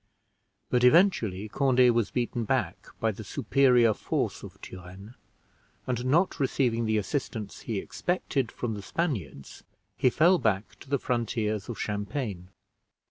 [0.71, 5.13] But eventually Conde was beaten back by the superior force of Turenne;
[5.85, 9.63] and, not receiving the assistance he expected from the Spaniards,
[9.95, 12.47] he fell back to the frontiers of Champagne.